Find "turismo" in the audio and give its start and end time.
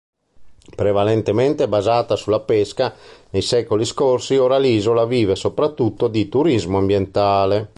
6.27-6.79